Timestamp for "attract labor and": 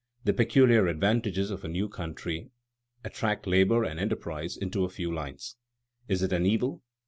3.03-3.99